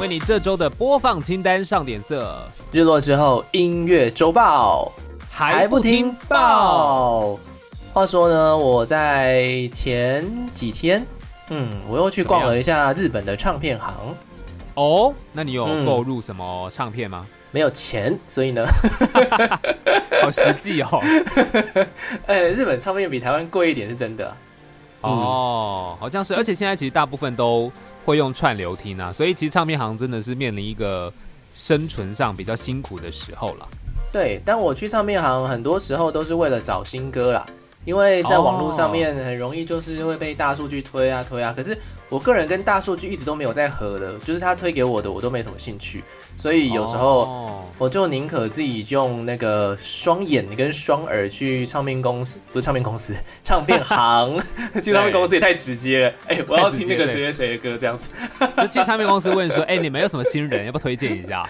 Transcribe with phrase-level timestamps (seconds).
[0.00, 2.42] 为你这周的播放清单上点色。
[2.72, 4.92] 日落之后，音乐周报
[5.30, 7.38] 还不听报？
[7.92, 11.06] 话说呢，我在前几天，
[11.50, 13.94] 嗯，我又去逛了一下日本的唱片行。
[14.74, 17.26] 哦，那你有购入什么唱片吗？
[17.52, 18.66] 没有钱，所以呢，
[20.20, 21.00] 好实际哦。
[22.26, 24.36] 哎，日本唱片比台湾贵一点是真的。
[25.04, 27.70] 哦，好像是，而且现在其实大部分都
[28.04, 31.12] 会用串流听啊，所以其实唱片行真的是面临一个
[31.52, 33.68] 生存上比较辛苦的时候了。
[34.12, 37.44] 对，但我去唱片行很多时候都是为了找新歌啦，
[37.84, 41.76] 因为在网络上面很容易就是会被大数据推啊推啊，可是。
[42.10, 46.04] 我个人跟大数据一直都没有在合的，就是他推给我的，我都没什么兴趣，
[46.36, 54.38] 所以有时候我就宁可自己用那个双眼跟双耳去唱片公司，不是唱片公司，唱片行
[54.80, 56.12] 去唱片公司也太直接了。
[56.28, 58.10] 哎，我要听那个谁谁谁的歌，这样子，
[58.58, 61.48] 就去唱片公司问说，哎，你们有什么新人，要不要推荐一下？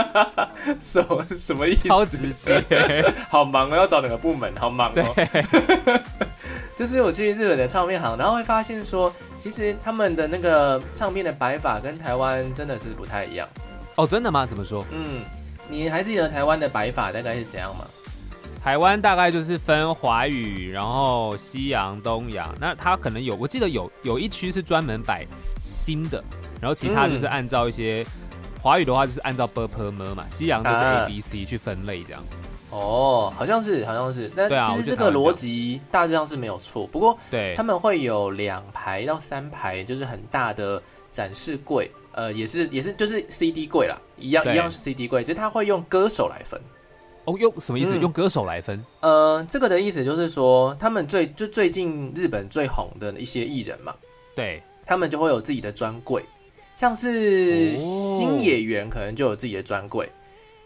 [0.80, 1.88] 什么什么意思？
[1.88, 2.62] 超直接，
[3.30, 4.52] 好忙哦，要找哪个部门？
[4.60, 5.57] 好忙哦。
[6.76, 9.12] 就是我去日本的唱片行，然后会发现说。
[9.40, 13.48] 其实他们的那个唱片的摆法跟台湾真的是不太一样
[13.94, 14.44] 哦，真的吗？
[14.44, 14.84] 怎么说？
[14.90, 15.22] 嗯，
[15.68, 17.84] 你还记得台湾的摆法大概是怎样吗？
[18.60, 22.52] 台湾大概就是分华语，然后西洋、东洋。
[22.60, 25.24] 那它可能有，我记得有有一区是专门摆
[25.60, 26.22] 新的，
[26.60, 28.04] 然后其他就是按照一些
[28.60, 32.20] 华语的话就是按照 b p m 嘛，西洋就是 a b c 去分类这样。
[32.70, 36.86] 哦，好像是，好像是，但其实这个逻辑大致上是没有错。
[36.86, 46.60] 不过，对，他们会有两排到三排，就是很大的展示柜，呃，也是也是就是 CD 柜啦，一样一样是 CD 柜，只是他会用歌手来分。
[47.24, 47.98] 哦，用什么意思？
[47.98, 48.84] 用歌手来分？
[49.00, 53.94] 呃，这个的意思就是说，他们最就最近日本最红的一些艺人嘛，
[54.36, 56.22] 对他们就会有自己的专柜，
[56.76, 60.06] 像是新演员可能就有自己的专柜，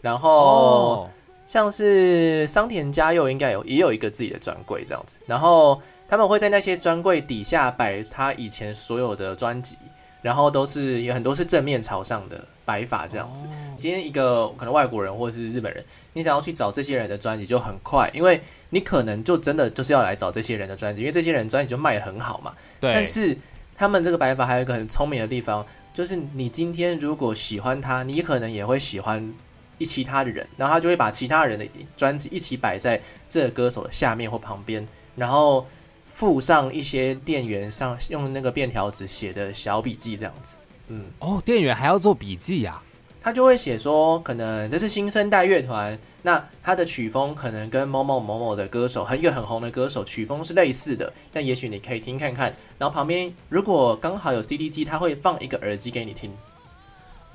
[0.01, 1.09] 然后。
[1.53, 9.77] 像是桑田佳佑应该有也有一个自己的专柜这样子，然后他们会在那些专柜底下摆他以前所有的专辑，
[10.23, 13.45] 然后都是有很多是正面朝上的摆法这样子。
[13.77, 18.41] 今天一个可能外国人或者是日本人，你想要去找这些人的专辑就很快，因为
[18.71, 22.51] 你可能就真的就是要来找这些人的专辑，因为这些人专辑就卖很好嘛。
[22.79, 22.91] 对。
[22.91, 23.37] 但是
[23.77, 29.31] 他们这个摆法还有一个很聪明的地方，就是你今天如果喜欢他，你可能也会喜欢。
[29.77, 31.67] 一其他的人，然后他就会把其他人的
[31.97, 35.65] 专辑一起摆在这个歌手的下面或旁边，然后
[35.99, 40.57] 附上一些店员上用那个便条纸写的小笔记，这样子。
[40.89, 42.81] 嗯，哦，店员还要做笔记呀？
[43.21, 52.53] 他就会写说，可能这是新生代乐团，那他的曲风可能跟某某某某的歌手，很一个很红的歌手曲风是类似的，但也许你可以听看看。
[52.77, 56.31] 然后旁边如果刚好有 CD 机，他会放一个耳机给你听。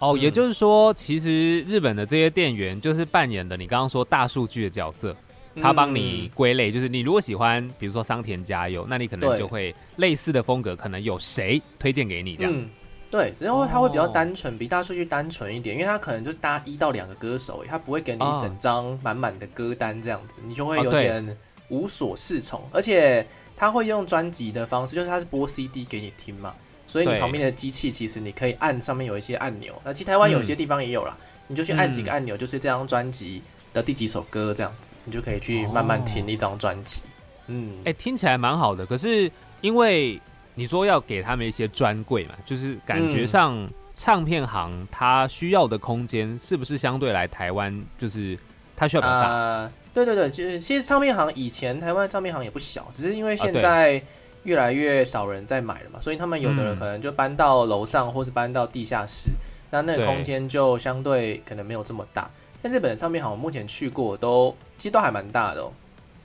[0.01, 5.15] 哦，也就是说，其实日本的这些店员就是扮演的你刚刚说大数据的角色，
[5.61, 12.53] 他帮你归类，就是你如果喜欢，比如说桑田佳佑，那你可能就会类似的风格，可能有谁推荐给你这样。
[12.55, 12.69] 嗯，
[13.11, 21.37] 对，然后他会比较单纯，比大数据单纯一点，因为他可能就搭一到两个歌手，他不会给你一整张满满的歌单这样子，你就会有点
[21.71, 23.27] 无所适从，而且
[23.57, 26.55] 他会用专辑的方式，就是他是播 CD 给你听嘛。
[26.89, 31.15] 所以你旁边的机器其实你可以按上面有一些按钮，那其实台湾有些地方也有啦，
[31.47, 33.43] 你就去按几个按钮，就是这张专辑
[33.75, 37.03] 的第几首歌这样子，你就可以去慢慢听一张专辑。
[37.47, 38.87] 嗯，哎，听起来蛮好的。
[38.87, 40.19] 可是因为
[40.55, 48.39] 你说要给他们一些专柜嘛，就是感觉上唱片行它需要的空间是不是相对来台湾就是
[48.75, 49.71] 它需要比较大？
[49.93, 54.03] 对对对，其实其实唱片行以前台湾唱片行也不小，只是因为现在。
[54.49, 59.33] 越来越少人在买了嘛，所以他们有的人可能就搬到楼上，或是搬到地下室，
[59.71, 62.31] 那那个空间就相对可能没有这么大。
[62.63, 65.73] 但日本的唱片行，我目前去过，都其实都还蛮大的哦。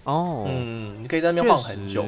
[0.06, 2.06] 哦，嗯，你可以在那边晃很久。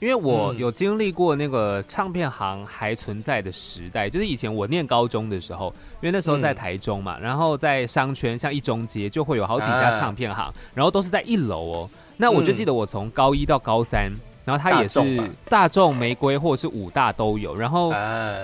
[0.00, 11.90] 因为我有经历过那个唱片行还存在的时代，就是以前我念高中的时候，因为那时候在台中嘛，然后在商圈像一中街就会有好几家唱片行，然后都是在一楼哦。
[12.16, 14.12] 那我就记得我从高一到高三。
[14.48, 14.98] 然后它也是
[15.44, 17.92] 大众玫瑰或者是五大都有，然后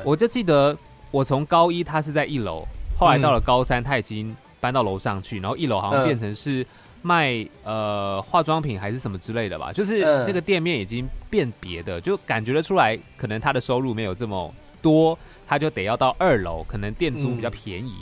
[0.04, 0.76] 我就记得
[1.10, 2.62] 我从高一它是在一楼，
[2.98, 6.66] 后来到了高三它已经搬到楼上去，然后一楼好像嗯变成是
[7.00, 10.26] 卖呃化妆品还是什么之类的吧，就是嗯。
[10.26, 17.94] 那个店面已经变别的，就感觉得出来，可能他的收入没有这么多，他就得要到二楼，可能店租比较嗯便宜。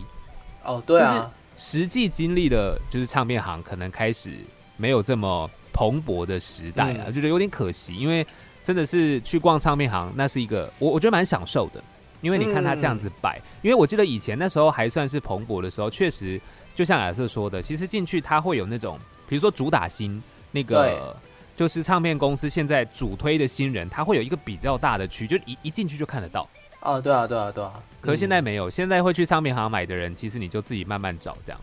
[0.64, 4.32] 哦，对啊，实际经历的就是唱片行可能开始
[4.76, 8.26] 没有这么蓬勃的时代啊，嗯就觉得有点可惜，因为
[8.62, 11.82] 真的是去逛唱片行，那是一个我我觉得蛮享受的，
[12.20, 16.40] 因为你看他这样子摆，因为我记得以前那时候还算是蓬勃的时候，确实
[16.74, 18.98] 就像亚瑟说的，其实进去他会有那种，
[19.28, 21.16] 比如说主打新那个。
[21.54, 26.48] 就是唱片公司现在主推的新人，他会有一个比较大的区，就一一进去就看得到。
[26.80, 27.74] 哦，对啊，对啊，对啊。
[28.00, 31.60] 可是现在嗯没有，现在会去唱片行买的人，其实你就自己慢慢找这样。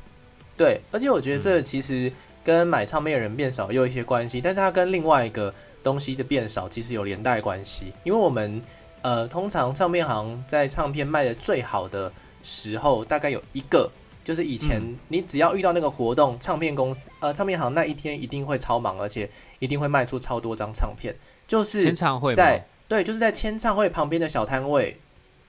[0.56, 2.10] 对，而且我觉得嗯这其实
[2.50, 5.54] 跟买唱片的人变少也有一些关系，但是它跟另外一个
[5.84, 8.60] 东西的变少其实有连带关系，因为我们
[9.04, 12.12] 呃通常唱片行在唱片卖的最好的
[12.42, 13.92] 时候，大概有一个。
[14.22, 21.16] 就是以前嗯你只要遇到那个活动，唱片公司呃唱片行那一天一定会超忙，而且一定会卖出超多张唱片。
[21.48, 24.98] 就是签唱会在对，就是在签唱会旁边的小摊位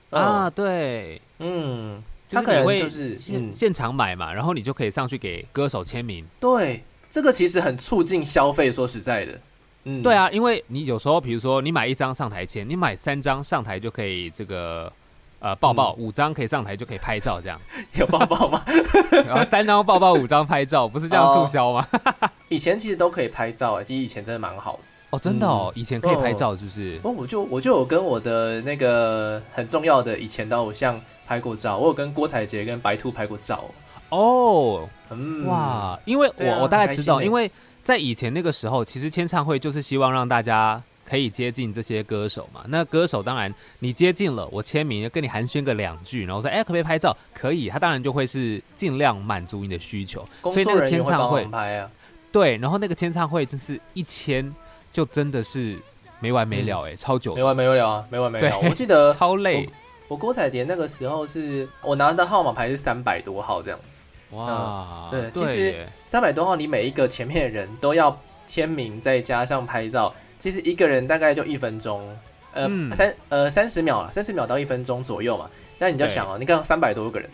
[0.09, 2.01] 啊，，对，嗯，
[2.31, 6.25] 他可能就是嗯，现现场买嘛，然后你就可以上去给歌手签名。
[6.39, 6.81] 对，
[7.11, 8.71] 这个其实很促进消费。
[8.71, 9.39] 说实在的，
[9.83, 14.91] 嗯，对，啊，因为你有时候比如说你买一张上台签，你买三张上台就可以这个
[15.39, 17.59] 呃抱抱，五张可以上台就可以拍照这样，
[17.99, 18.63] 有抱抱吗？
[19.11, 21.85] 然 后三张抱抱，五张拍照，不是这样促销吗？
[22.47, 24.79] 以前其实都可以拍照哎，其实以前真的蛮好的。
[25.11, 26.97] 哦，真的哦，以前可以拍照是不是？
[27.03, 30.97] 哦，我就我就有跟我的那个很重要的以前的偶像
[31.27, 33.65] 拍过照，我有跟郭采洁跟白兔拍过照。
[34.11, 37.49] 哦，嗯，哇，因为我我大概知道，因为
[37.83, 42.61] 在以前那个时候，其实签唱会就是希望让大家可以接近这些歌手嘛。
[42.67, 47.15] 那歌手当然你接近了，我签名跟你寒暄个两句，然后说哎可不可以拍照？
[47.33, 50.23] 可以，他当然就会是尽量满足你的需求。
[50.41, 51.89] 工所以那个签唱会忙拍啊。
[52.31, 54.53] 对，然后那个签唱会真是一签
[54.93, 55.77] 就真的是
[56.19, 58.49] 没完没了哎、超久，没完没了啊，没完没了。
[58.49, 59.67] 对我记得 超累
[60.07, 63.97] 我郭采洁那个时候是我拿的号码牌是三百多号这样子，
[64.31, 65.07] 哇！
[65.11, 65.87] 对其实耶。
[66.05, 68.17] 三百多号你每一个前面的人都要
[68.47, 72.07] 签名，再加上拍照，其实一个人大概就一分钟，
[72.53, 72.95] 呃嗯。
[72.95, 75.49] 三呃三十秒了，三十秒到一分钟左右嘛。
[75.77, 77.29] 那你就想哦，你看三百多个人，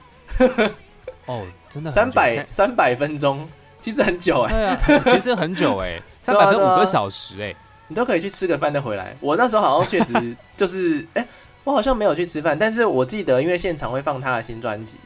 [1.26, 3.46] 哦，真的 很三久百三百分钟，
[3.82, 7.54] 其实很久哎、对啊， 其实很久哎、三百分五个小时哎、
[7.90, 9.14] 你都可以去吃个饭再回来。
[9.20, 11.28] 我那时候好像确实就是， 哎、
[11.66, 14.98] 我好像没有去吃饭，但是我记得因为现场会放他的新专辑，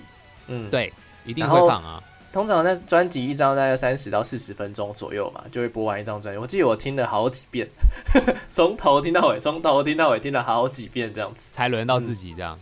[0.45, 0.93] 嗯，，对，
[1.25, 2.01] 一定会放啊。
[2.31, 6.39] 通常那专辑一张大概三十到四十分钟左右嘛，就会播完一张专辑。
[6.39, 7.67] 我记得我听了好几遍，
[8.49, 11.53] 从头听到尾，从头听到尾，听了好几遍这样子。
[11.53, 12.57] 才轮到自己这样。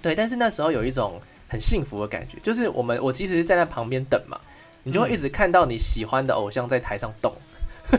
[0.00, 4.36] 对，但是那时候有一种很幸福的感觉，就是我们我其实是站在旁边等嘛，
[4.82, 7.32] 你就会一直看到你喜欢的偶像在台上动，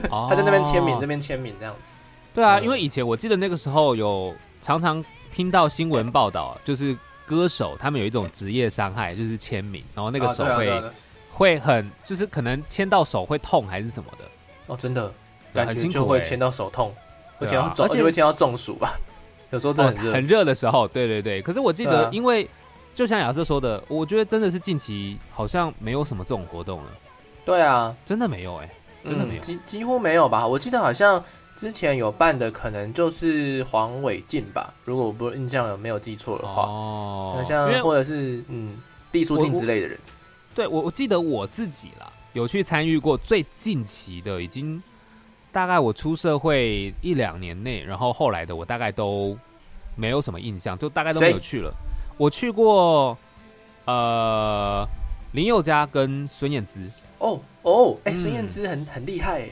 [0.10, 1.95] 哦 他在那边签名，这边签名这样子。
[2.36, 5.01] 对啊，嗯因为以前我记得那个时候有常常
[5.31, 10.94] 听到新闻报道，就是歌手他们有一种职业伤害，就是签名，然后那个啊手会、对啊啊啊
[11.30, 14.25] 会很，就是可能签到手会痛还是什么的。
[14.68, 15.12] 哦，真的
[15.54, 16.94] 对感觉就会签到手痛，
[17.40, 18.94] 而且要中，而且会签到中暑吧。
[19.52, 21.42] 有时候真哦的很热，很热的时候，对对对。
[21.42, 22.48] 可是我记得因为
[22.96, 26.90] 就像亚瑟说的，我觉得真的是近期好像没有什么这种活动了，
[27.46, 28.70] 对啊，真的没有哎、
[29.03, 30.48] 真的没有嗯几几乎没有吧？
[30.48, 31.24] 我记得好像
[31.55, 37.36] 之前有办的，可能就是黄伟进吧，如果我不印象有没有记错的话，哦。
[37.38, 38.77] 那像或者是嗯
[39.12, 40.00] 毕书尽之类的人，
[40.55, 44.81] 对我我记得我自己啦，有去参与过最近期的，已经
[45.51, 49.38] 大概我出社会一两年内，然后后来的我大概都
[49.95, 51.72] 没有什么印象，就大概都没有去了。
[52.17, 53.17] 我去过
[53.86, 54.88] 呃
[55.33, 58.15] 林宥嘉跟孙燕姿，哦哦，哎，嗯。
[58.15, 59.50] 孙燕姿很很厉害哎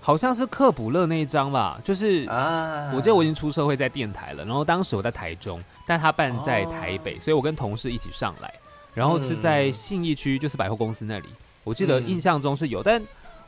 [0.00, 2.26] 好像是克卜勒那一张吧，就是。
[2.28, 2.90] 啊！
[2.94, 8.52] 我记得我已经出社会在电台了，然后当时我在台中，但他办在台北，哦所以我跟同事一起上来，
[8.94, 11.28] 然后是在嗯信义区，就是百货公司那里。
[11.62, 13.00] 我记得嗯印象中是有，但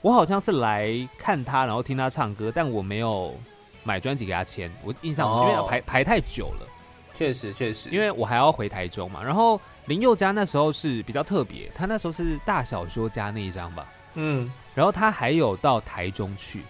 [0.02, 3.34] 我好像是来看他，然后听他唱歌，但我没有
[3.82, 4.70] 买专辑给他签。
[4.84, 6.66] 我印象中，因为哦排排太久了，
[7.14, 9.22] 确实确实，因为我还要回台中嘛。
[9.22, 16.62] 然后林宥嘉那时候是比较特别，他那时候是大小说家那一张吧，嗯然后他还有到台中去。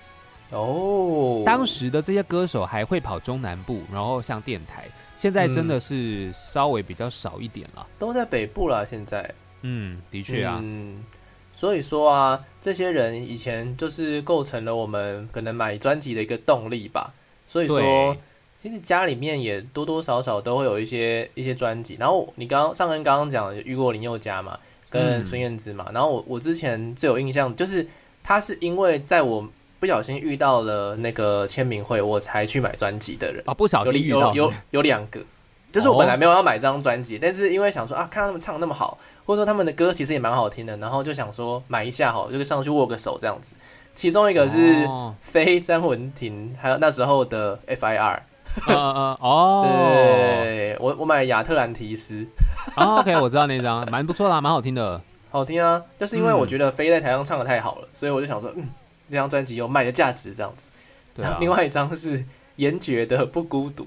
[0.51, 7.87] 哦，当时的这些歌手还会跑中南部，然后像电台，现在真的是稍微比较少一点了。
[7.99, 11.03] 都在北部了，现在嗯，的确啊，嗯，
[11.55, 17.15] 所以说啊，这些人以前就是构成了我们可能买专辑的一个动力吧。
[17.47, 18.15] 所以说，
[18.61, 21.97] 其实家里面也多多少少都会有一些一些专辑。
[21.99, 24.59] 然后你刚刚上恩刚刚讲的遇过林宥嘉嘛，
[24.93, 25.87] 跟孙燕姿嘛。
[25.93, 27.85] 然后我我之前最有印象就是
[28.23, 29.49] 他是因为在我
[29.81, 35.21] 不小心遇到了那个签名会，我才去买专辑的人啊，不小心遇到有有有两个，
[35.73, 43.57] 就是我本来没有要买这张专辑，但是因为想说啊，看他们唱那么好，或者说他们的歌其实也蛮好听的，然后就想说买一下好，就上去握个手这样子。
[43.95, 44.89] 其中一个是
[45.21, 48.21] 非詹文婷，还有那时候的 FIR。
[48.69, 49.65] 嗯嗯哦，
[50.45, 52.27] 对我我买亚特兰提斯。
[52.75, 55.01] OK，我知道那张，蛮不错的，蛮好听的。
[55.31, 58.69] 好听啊，就是因为我觉得飞在台上唱的太好了，所以我就想说，嗯，
[59.09, 60.71] 这张专辑有卖的价值这样子。
[61.15, 61.39] 对啊。
[61.41, 62.25] 另外一张是
[62.57, 63.85] 严爵的《不孤独》，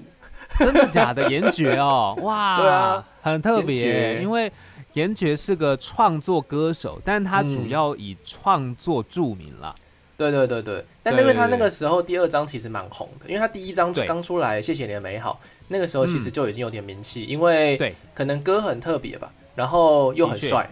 [0.58, 1.30] 真的假的？
[1.30, 4.52] 严爵哦，哇，对啊，很特别，因为
[4.94, 9.74] 严爵是个创作歌手，但他主要以创作著名了。
[10.16, 20.70] 对对对对，但因为他那个时候第二张其实蛮红的，因为他第一张刚出来，谢谢你的美好，那个时候其实就已经有点名气，因为对，可能歌很特别吧，然后又很帅，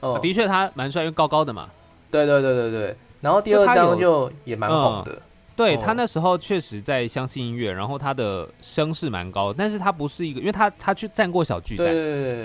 [0.00, 1.68] 哦，的确他蛮帅，因为高高的嘛。
[2.10, 5.20] 对对对对对，然后第二张就也蛮红的。
[5.56, 11.86] 对他那时候确实在相信音乐，然后他的声势蛮高，但是他不是一个，因为他他去站过小巨蛋，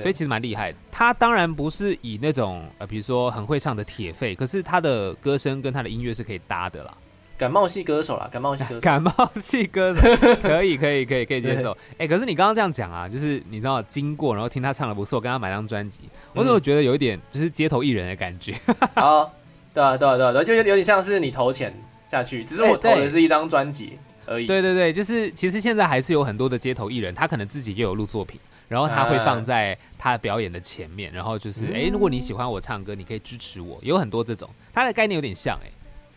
[0.01, 0.77] 所以其实蛮厉害的。
[0.91, 6.93] 他当然不是以那种呃，比如说很会唱的铁肺，可是他的歌声跟他的音乐是可以搭的啦。
[7.37, 10.01] 感冒系歌手啦，感冒系歌手，感冒系歌手
[10.43, 11.75] 可以可以可以可以接受。
[11.97, 16.01] 哎，可是你刚刚这样讲啊，就是你知道经过，然后听他唱的不错，跟他买张专辑，
[16.33, 18.53] 我怎么觉得有一点就是街头艺人的感觉？
[18.93, 19.25] 啊，
[19.73, 21.73] 对啊对啊对啊，就有点像是你投钱。
[22.09, 24.45] 下去，只是我投的是一张专辑而已。
[24.45, 35.69] 对对对，就是其实现在还是有很多的街头艺人，他可能自己也有录作品，然后他会放在他表演的前面，然后就是哎，如果你喜欢我唱歌，你可以支持我，有很多这种，他的概念有点像哎。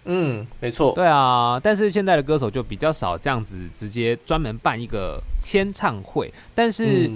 [0.05, 0.93] 嗯，没错。
[0.95, 7.09] 对啊，但是现在的歌手就比较少这样子直接专门办一个签唱会，但是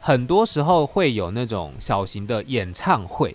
[0.00, 3.34] 很多时候会有那种小型的演唱会。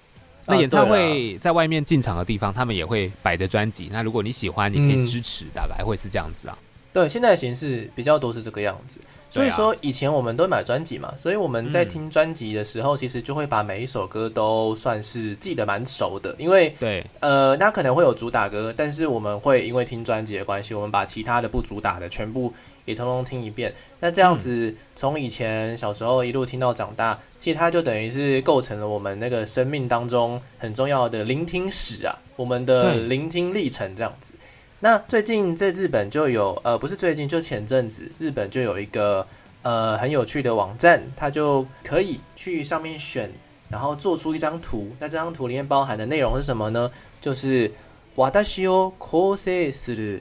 [0.51, 3.89] 那演唱会在外面进场的地方，他们也会摆着专辑。
[3.91, 6.57] 那如果你喜欢，你可以支持，大概会是这样子啊。
[6.93, 8.99] 对，现在的形式比较多是这个样子。
[9.29, 16.35] 所以说，以前我们都买专辑嘛，所以我们在听专辑的时候，其实就会把每一首歌都算是记得蛮熟的。
[16.37, 22.53] 因为对，呃，它可能会有主打歌，但是我们会因为听专辑的关系，我们把其他的不主打的全部
[22.84, 23.74] 也通通听一遍。
[24.00, 27.18] 那这样子，从以前小时候一路听到长大。
[27.38, 34.34] 其实它就等于是构成了我们那个生命当中很重要的聆听史啊，我们的聆听历程这样子。
[34.80, 39.24] 那最近在日本就有，呃，不是最近，就前阵子日本就有一个
[39.62, 43.30] 呃很有趣的网站，它就可以去上面选，
[43.70, 44.90] 然后做出一张图。
[44.98, 46.90] 那这张图里面包含的内容是什么呢？
[47.20, 47.70] 就是
[48.16, 50.20] 私を構成する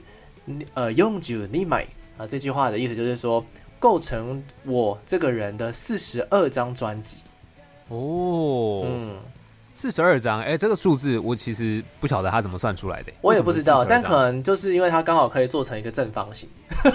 [0.74, 1.86] 呃永久二枚
[2.21, 3.43] 啊，这句话的意思就是说。
[3.81, 7.23] 构成我这个人的四十二张专辑
[7.87, 9.17] 哦，嗯，
[9.73, 16.47] 四十二张，哎，这个数字我其实不晓得他怎么算出来的，我也不知道，但可能就是因为它刚好可以做成一个正方形，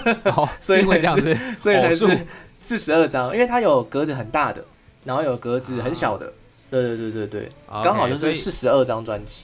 [0.63, 2.07] 所以会这样子，所以才是
[2.63, 4.65] 四十二张，因为它有格子很大的，
[5.03, 6.33] 然后有格子很小的，
[6.71, 7.49] 对对对对对，
[7.83, 9.43] 刚好就是四十二张专辑，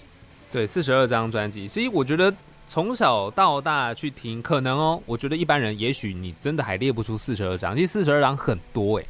[0.52, 2.32] 对，四十二张专辑，所以我觉得。
[2.66, 9.04] 从小到大去听，可能哦，我觉得一般人也许你真的还列不出四十二张，其实四十二张很多哎，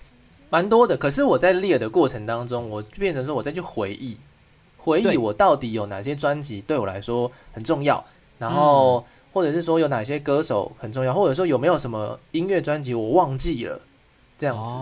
[0.50, 0.97] 蛮多的。
[0.97, 4.16] 可是我在列的过程当中，我变成说我再去回忆，
[4.76, 8.04] 回忆我到底有哪些专辑对我来说很重要，
[8.38, 13.80] 然后或者是说有哪些歌手很重要，或者说有没有什么音乐专辑我忘记了
[14.37, 14.73] 这样子，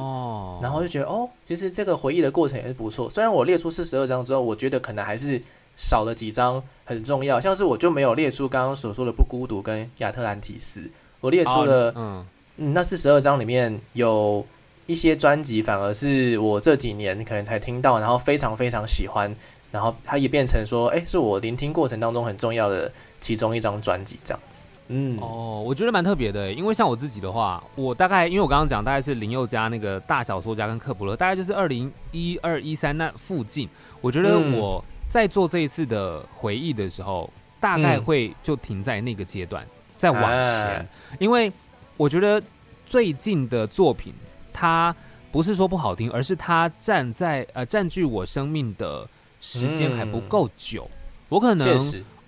[0.63, 3.11] 然后就觉得哦，其实这个回忆的过程也是不错。
[3.11, 5.43] 虽然我列出四十二张之后，我觉得可能还是。
[5.77, 10.83] 少了几张很重要，像是我就没有列出刚刚所说的不孤独跟亚特兰提斯，
[11.21, 12.27] 我列出了，嗯
[12.59, 14.45] 嗯，那四十二张里面有
[14.87, 19.35] 一些专辑反而是我这几年可能才听到，然后非常非常喜欢，
[19.71, 24.69] 然后它也变成说，哎，是我聆听过程当中很重要的其中一张专辑这样子。
[24.89, 33.67] 嗯，哦，我觉得蛮特别的，因为像我自己的话，我大概因为我刚刚讲大概是林宥嘉那个大小说家跟克卜勒，大概就是二零一二一三那附近，
[34.03, 34.85] 我觉得我。
[35.11, 39.67] 在做这一次的回忆的时候，大概会就停在那个阶段，
[39.99, 40.89] 再往前，
[41.19, 41.53] 因为
[41.97, 42.41] 我觉得
[42.87, 44.15] 最近的作品，
[44.53, 44.95] 它
[45.33, 49.07] 不是说不好听，而是它站在呃占据我生命的
[49.41, 50.89] 时间还不够久。
[51.29, 51.79] 我可能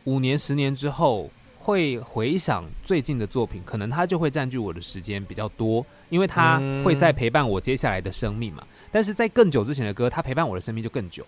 [0.05, 8.67] 五年、十年之后会回想最近的作品，可能它就会占据我的时间比较多，因为它会在陪伴我接下来的生命嘛。
[8.91, 11.25] 但是在更久之前的歌，它陪伴我的生命就更久。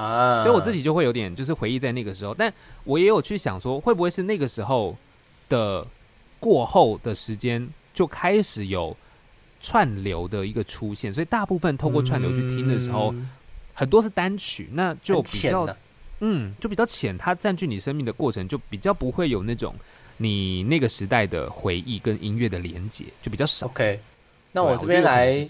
[0.00, 2.52] 啊，所以我自己就会有点就是回忆在那个时候，但
[2.84, 4.96] 我也有去想说，会不会是那个时候
[5.48, 5.86] 的
[6.40, 8.96] 过后的时间就开始有
[9.60, 13.14] 串流的一个出现，所以大部分透过串流去听的时候，
[13.72, 15.68] 很多是单曲，那就比较。
[16.20, 19.74] 嗯，就比较浅，它占据你生命的过程就比较不会有那种
[20.18, 23.66] 你那个时代的回忆跟音乐的连接，就比较少。
[23.66, 24.00] OK，
[24.52, 25.46] 那我这边来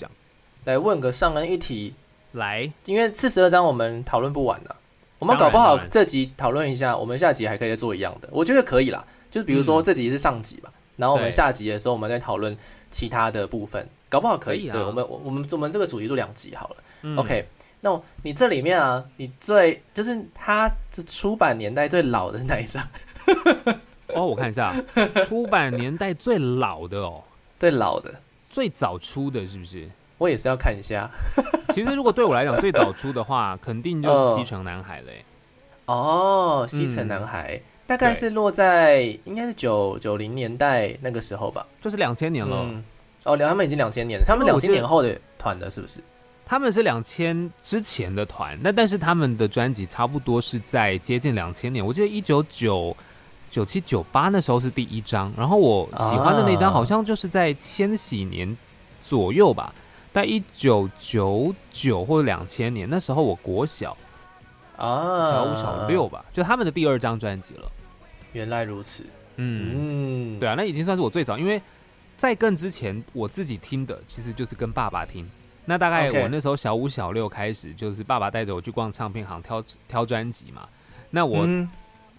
[0.64, 1.94] 来问个上恩一题，
[2.34, 4.76] 来，因为四十二章我们讨论不完的，
[5.18, 9.04] 我们搞不好这集讨论一下，我们下集还可以再做一样的，我觉得可以啦。
[9.30, 12.56] 就是比如说嗯这集是上集吧，然后我们下集的时候我们再讨论
[12.90, 14.58] 其他的部分，搞不好可以。
[14.58, 16.76] 可以啊对，我们我我们我们这个主题做两集好了。
[17.02, 17.46] 嗯 OK，
[17.80, 22.86] 那你这里面啊，你最就是它这出版年代最老的是哪一张？
[24.14, 24.74] 哦，我看一下，
[25.26, 27.24] 出版年代最老的哦，
[27.58, 28.14] 最老的，
[28.50, 29.88] 最早出的是不是？
[30.18, 31.10] 我也是要看一下。
[31.74, 35.24] 其实如果对我来讲最早出的话， 肯定就是嗯《西城男孩》嘞。
[35.86, 41.66] 哦，西城男孩、大概是落在应该是九九零年代那个时候吧。
[41.80, 42.56] 就是两千年了。
[42.62, 42.82] 嗯，
[43.24, 46.00] 哦，两他们已经两千年了，他们两千年后的团了，是不是？
[46.46, 52.94] 他们是两千之前的团，那但是他们的专辑差不多是在接近两千年，我记得一九九
[53.50, 58.54] 九七九八那时候是第一张，然后我喜欢的那张啊好像就是在千禧年
[59.02, 59.74] 左右吧，
[60.14, 63.96] 在一九九九或者两千年那时候我国小
[64.76, 67.70] 啊，小五小六，吧，就他们的第二张专辑了。
[68.32, 69.04] 原来如此。
[69.36, 71.60] 嗯，嗯，对啊，那已经算是我最早，因为
[72.16, 75.28] 在更之前我自己听的其实就是跟爸爸听。
[75.64, 80.68] 那大概我那时候小五小六开始，就是爸爸带着我去逛唱片行挑挑专辑嘛。
[81.10, 81.68] 那我、嗯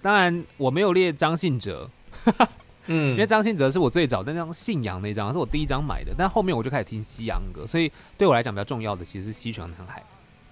[0.02, 1.90] 当然我没有列张信哲，
[2.88, 6.14] 因为嗯，张信哲是我最早的那张信仰那张，是我第一张买的。
[6.18, 10.04] 但后面我就开始听西洋歌，所以对我来讲比较重要的其实是西城男孩。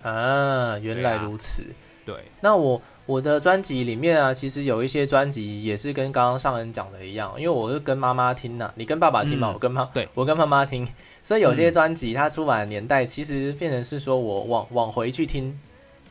[0.10, 1.64] 啊，原来如此。
[2.06, 10.86] 对，那我我的专辑里面啊，其实有一些专辑也是跟刚刚上人讲的一样，因为我是跟妈妈听呐、你跟爸爸听嘛，嗯我跟妈对我跟妈妈听，
[11.22, 15.58] 所以有些嗯专辑它出版的年代，其实变成是说我往往回去听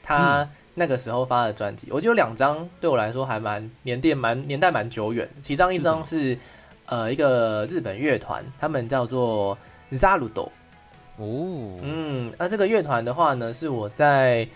[0.03, 6.37] 他那个时候发的专辑，我就有两张对我来说还蛮年代蛮年代蛮久远，其中一张是
[6.87, 9.57] 呃一个日本乐团，他们叫做
[9.93, 10.49] Zarudo，
[11.19, 14.49] 哦，嗯，那这个乐团的话呢，是我在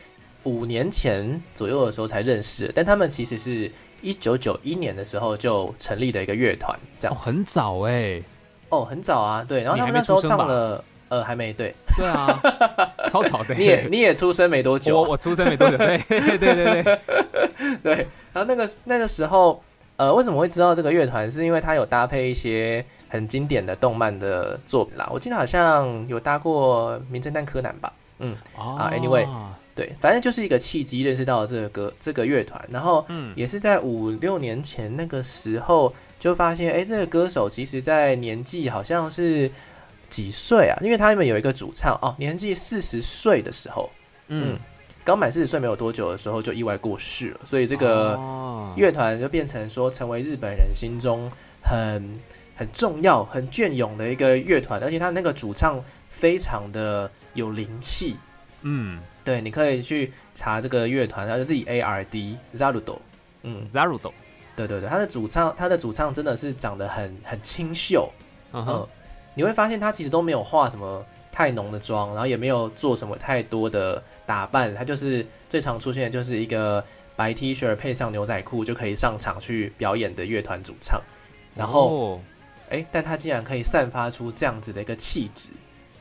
[0.44, 8.22] 五年前左右的时候才认识的，但他们其实是一九九一年的时候就成立的一个乐团，这哦，样哦很早哎、
[8.70, 12.40] 哦，很早啊，对，然后他们那时候唱了，呃，还没对，对啊，
[13.10, 14.96] 超早的、你也你也出生没多久。
[14.96, 16.98] 啊，我我出生没多久，对对对 对。
[17.82, 17.94] 对，
[18.32, 19.62] 然后那个那个时候，
[19.96, 21.30] 呃，为什么会知道这个乐团？
[21.30, 25.08] 是因为它有搭配一些很经典的动漫的作品啦。
[25.12, 27.92] 我记得好像有搭过《名侦探柯南》吧。
[28.18, 29.26] 嗯啊 anyway
[29.74, 39.50] 对，反正就是一个契机认识到这个歌这个乐团，然后嗯，也是在五六年前那个时候就发现，哎，这个歌手其实在年纪好像是
[40.08, 40.78] 几岁啊？
[40.82, 43.90] 因为他们有一个主唱哦，年纪四十岁的时候，
[44.28, 44.56] 嗯，
[45.04, 48.14] 刚满四十岁没有多久的时候就意外过世了，所以这个。
[48.14, 48.42] 哦
[48.76, 52.20] 乐团就变成说成为日本人心中很
[52.54, 58.16] 很重要、很隽永的一个乐团，而且他那个主唱非常的有灵气。
[58.60, 62.98] 嗯对，你可以去查这个乐团，它是 Z A R D Zarudo。
[63.44, 64.12] 嗯，，Zarudo，
[64.54, 68.12] 对对对，他的主唱，他的主唱真的是长得很很清秀。
[68.52, 68.88] 嗯嗯哼，，
[69.36, 76.82] 你会发现他其实都没有化什么太浓的妆，然后也没有做什么太多的打扮，他就是最常出现的就是一个
[77.14, 81.00] 白 T 恤配上牛仔裤就可以上场去表演的乐团主唱。
[81.54, 82.20] 然后，哦
[82.68, 85.50] 哎、但他竟然可以散发出这样子的一个气质，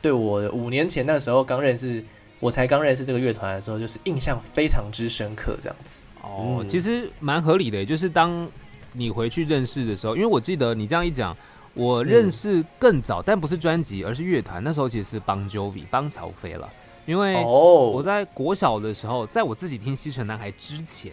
[0.02, 2.04] 对我五年前那时候刚认识，
[2.40, 6.04] 我才刚认识这个乐团的时候，就是印象非常之深刻，这样子。
[6.24, 8.50] 哦，嗯其实蛮合理的，就是当
[8.94, 11.38] 你回去认识的时候，因为我记得你这样一讲，
[11.76, 14.64] 我认识更早，但不是专辑，而是乐团。
[14.64, 16.68] 那时候其实是邦 Jovi 邦乔飞了，
[17.06, 21.12] 因为我哦，在国小的时候，在我自己听西城男孩之前，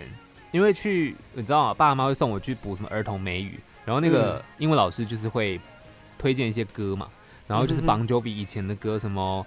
[0.52, 1.74] 因为去你知道吗？
[1.74, 5.60] 爸妈会送我去补什么儿童美语，然后那个嗯英文老师就是会
[6.16, 7.08] 推荐一些歌嘛，
[7.48, 9.44] 然后就是邦 Jovi 以前的歌，什么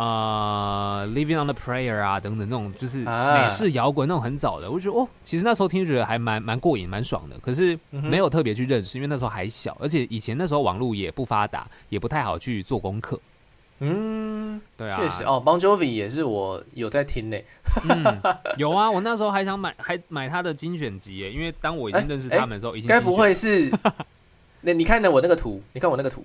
[0.00, 7.38] 啊、Living on the Prayer 啊等等那种，就是啊美式摇滚那种很早的，我就觉得哦，其实那时候听觉得还蛮蛮过瘾，蛮爽的。
[7.40, 13.20] 可是没有特别去认识，因为那时候还小，而且以前那时候网络也不发达，也不太好去做功课。
[13.80, 17.36] 嗯，对啊，确实哦，Bon Jovi 也是我有在听呢。
[17.88, 18.20] 嗯，
[18.56, 23.70] 有啊， 我那时候还想买，还买他的精选集耶，因为当我已经认识他们的时候，已经该不会是？
[24.62, 26.22] 那你看的我那个图，你看我那个图，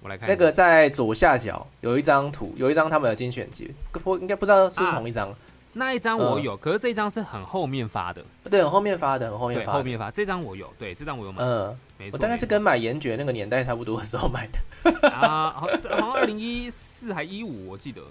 [0.00, 5.34] 我来看那个在左下角有一张图，有一张他们的精选集，不应该不知道是同一张。
[5.72, 9.78] 那一张我嗯有，可是这一张是很后面发的，对，很后面发的，很后面对，发的。
[9.78, 14.58] 后面发这张我有，对，这张我有买，嗯，没错，我大概是跟买严爵那个年代差不多的时候买的。
[14.90, 18.02] 错 啊，好好像二零一四还一五，我记得，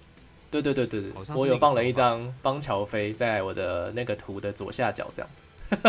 [0.49, 5.29] 对对对对对我有放了一张邦乔飞在我的那个图的左下角这样。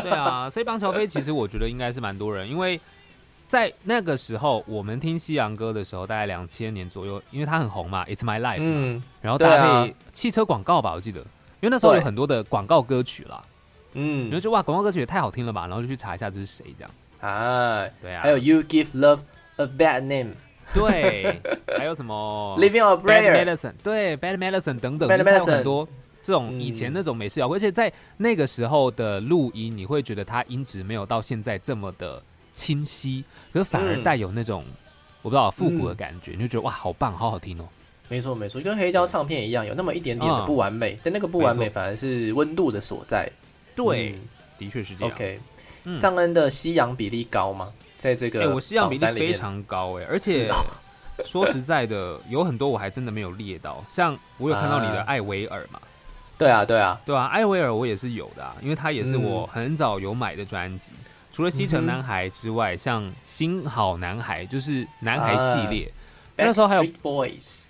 [0.03, 2.81] 对啊，所以邦乔飞其实我觉得应该是蛮多人，因为
[3.51, 13.43] 在那个时候我们听西洋歌的时候，大概两千年左右，因为它很红嘛，《It's My Life》，嗯然后搭配汽车广告吧，我记得，因为那时候有很多的广告歌曲啦，
[13.95, 14.31] 嗯。
[14.31, 16.91] 觉得哇，广告歌曲也太好听了吧，然后就去查一下这是谁这样。
[17.19, 19.19] 啊，对啊，还有 You Give Love
[19.57, 20.31] a Bad Name。
[20.73, 21.41] 对，
[21.77, 25.89] 还有什么？Living on a Bad Prayer，Medicine，对，Bad Medicine 等等就是还有很多
[26.23, 26.61] 这种嗯。
[26.61, 32.23] 以前那种美式摇滚，而且在那个时候的录音，你会觉得它音质没有到现在这么的
[32.61, 34.03] 清晰，可是反而嗯。
[34.03, 34.63] 带有那种
[35.23, 37.65] 我不知道复古的感觉，你就觉得哇，好棒，好好听哦。
[38.09, 43.31] 没错没错，跟黑胶唱片一样，有那么一点点的嗯不完美，但那个不完美反而是温度的所在。
[43.75, 44.29] 对，嗯。
[44.59, 45.15] 的确是这样。
[45.15, 45.41] OK，
[45.85, 45.99] 嗯。
[45.99, 47.73] 尚恩的西洋比例高吗？
[47.99, 50.51] 在这个哎、我西洋比例非常高哎、而且
[51.23, 55.05] 说实在的，有很多我还真的没有列到，像我有看到你的 啊。
[55.07, 55.79] 艾维尔嘛，
[56.39, 60.93] 对啊对啊，对啊，艾维尔我也是有的、啊，因为他也是我很早有买的专辑。
[61.41, 65.91] 除了西城男孩之外，像新好男孩就是男孩系列，
[66.37, 67.63] 那时候还有 Boys，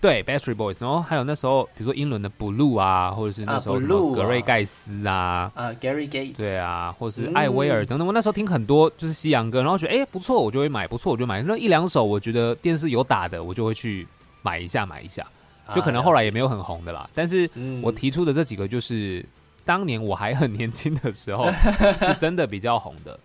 [0.00, 3.78] 对 Backstreet Boys，然后还有那时候比如说英伦的 Blue 啊，或者是那时候
[4.10, 7.34] 格瑞盖斯啊，啊，Gary Gates，对，啊，或是嗯。
[7.34, 8.04] 艾薇儿等等。
[8.04, 11.40] 我那时候听很多就是西洋歌，然后觉得哎、诶不错，我就会买；不错，我就买。
[11.42, 14.04] 那一两首我觉得电视有打的，我就会去
[14.42, 15.24] 买一下买一下。
[15.72, 17.48] 就可能后来也没有很红的啦，但是
[17.82, 19.24] 我提出的这几个就是
[19.64, 21.50] 当年我还很年轻的时候
[22.02, 23.18] 是真的比较红的。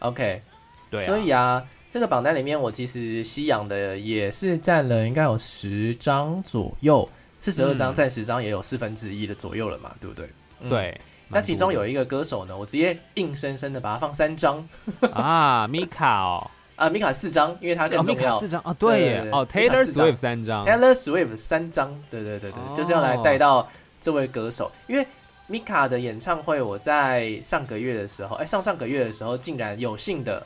[0.00, 0.42] OK，
[0.90, 7.08] 对啊，所以啊，这个榜单里面我其实西洋的也是占了应该有十张左右，
[7.40, 10.28] 四十二张嗯占十张也有四分之一的左右了嘛，对不对？
[10.60, 10.68] 嗯。
[10.68, 14.66] 对，那其中有一一个歌手呢，我直接硬生生的把它放三张。
[15.12, 18.32] 啊，米卡哦， 啊，米卡四张，因为他是哦米更重要。
[18.32, 23.66] 卡四张啊，对耶，哦，Taylor Swift 三张，Taylor Swift 三张，对对对对，哦就是要来带到
[24.00, 25.06] 这位歌手，因为
[25.46, 30.44] 米卡的演唱会，我在上个月的时候，哎，上上个月的时候，竟然有幸的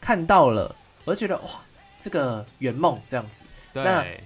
[0.00, 1.50] 看到了，我就觉得哇，
[2.00, 3.44] 这个圆梦这样子。
[3.72, 4.20] 那对，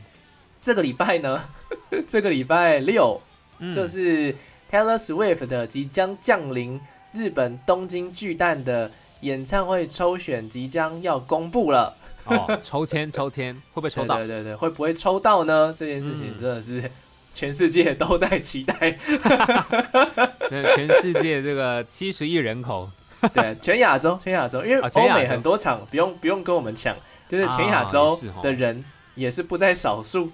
[0.61, 1.43] 这个礼拜呢，
[2.07, 3.21] 这个礼拜六
[3.59, 4.35] 嗯就是
[4.71, 6.81] Taylor Swift 的即将降临
[7.13, 8.91] 日本东京巨蛋的
[9.23, 11.97] 演唱会抽选即将要公布了。
[12.27, 14.17] 哦，抽签抽签会不会抽到？
[14.19, 15.75] 对对对对，会不会抽到呢？
[15.77, 16.91] 这件事情嗯真的是
[17.33, 18.75] 全世界都在期待。
[20.51, 22.91] 对，全世界这个七十亿人口，
[23.33, 26.97] 对，全亚洲，全亚洲，因为欧美很多场不用不用跟我们抢，
[27.29, 30.31] 就是全亚啊洲的人也是不在少数。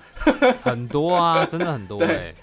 [0.62, 2.34] 很多啊， 真的很多对。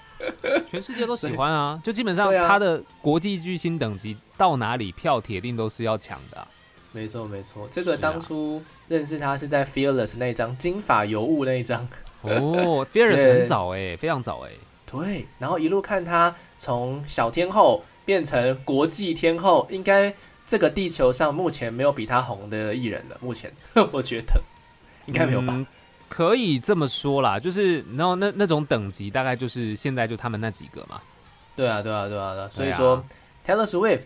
[0.41, 6.47] 哎、全世界都喜欢啊，就基本上他的国际巨星等级到哪里票铁定都是要抢的啊、
[6.93, 11.85] 没错没错，这个当初认识他是在 Fearless 那一张金发尤物那一张。
[12.31, 14.49] 哦，Fearless 对很早哎、非常早哎、
[14.85, 20.13] 对，然后一路看他从小天后变成国际天后，应该
[20.47, 23.17] 这个地球上目前没有比他红的艺人了。
[23.21, 23.51] 目前
[23.91, 24.41] 我觉得
[25.05, 25.47] 应该没有吧？
[25.49, 25.65] 嗯
[26.09, 31.01] 可以这么说啦，就是然后那那种等级大概就是现在就他们那几个嘛。
[31.55, 32.49] 对啊，对啊，对啊，对啊。
[32.51, 33.03] 所以说、
[33.43, 34.03] Taylor Swift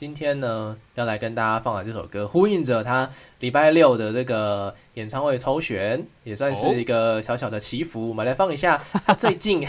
[0.00, 3.10] 今天呢要来跟大家放的这首歌，呼应着他
[3.40, 8.08] 礼拜六的这个演唱会抽选，也算是一个小小的祈福。
[8.08, 9.60] 我们来放一下他最近，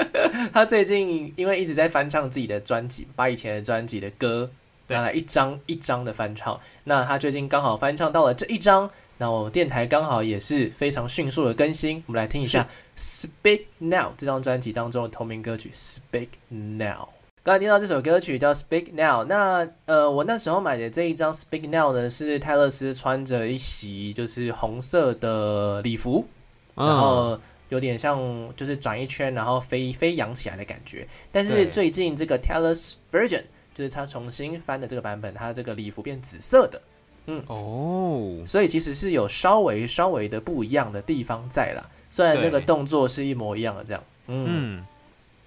[0.52, 4.50] 他最近因为一直在翻唱自己的专辑，把以前的专辑的歌
[4.86, 6.60] 对拿来一张一张的翻唱。
[6.84, 12.68] 那他最近刚好翻唱到了这一张，那我电台刚好也是非常迅速的更新，我们来听一下
[13.42, 15.70] 《Speak Now》这张专辑当中的同名歌曲
[16.12, 17.04] 《Speak Now》。
[17.48, 26.26] 刚才听到这首歌曲叫《Speak Now》，那呃，我那时候买的这一张《Speak Now》呢，是泰勒斯穿着一袭就是红色的礼服，
[26.74, 31.08] 然嗯，后有点像就是转一圈，然后飞飞扬起来的感觉。
[31.32, 36.82] 但是最近这个 Taylor's Version 就是他重新翻的这个版本，它这个礼服变紫色的，
[37.28, 37.42] 嗯。
[37.46, 41.88] 哦，所以其实是有稍微稍微的不一样的地方在啦。
[42.10, 44.86] 虽然那个动作是一模一样的，这样，嗯，嗯，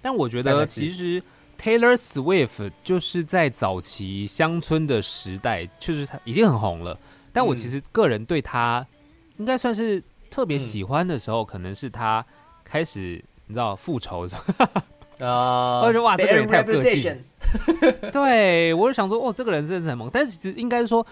[0.00, 1.22] 但我觉得其实
[1.62, 6.98] Taylor Swift 就是在早期乡村的时代，就是他已经很红了。
[7.32, 8.84] 但我嗯其实个人对他
[9.36, 12.24] 应该算是特别嗯喜欢的时候，可能是他
[12.64, 14.66] 开始你知道复仇的时候。
[15.24, 17.16] 啊，我觉得哇这个人太有个性
[18.12, 20.10] 对，我就想说，哦，这个人真的是很萌。
[20.12, 21.06] 但是其实应该是说，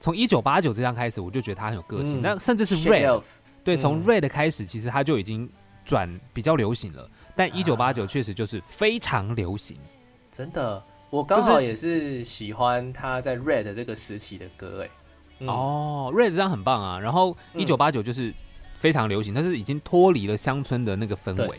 [0.00, 2.20] 从一九八九这张开始，我就觉得他很有个性。
[2.20, 3.22] 嗯那甚至是 Red，Off
[3.64, 5.50] 对，嗯从 Red 开始，其实他就已经
[5.82, 7.08] 转比较流行了。
[7.34, 9.78] 但一九八九确实就是非常流行。
[10.36, 14.90] 真的，我刚好也是喜欢他在 Red 这个时期的歌，哎，
[15.38, 16.98] 嗯，哦，Red 这张很棒啊。
[16.98, 18.34] 然后嗯一九八九就是
[18.74, 21.56] 非常流行，但是已经脱离了乡村的那个氛围。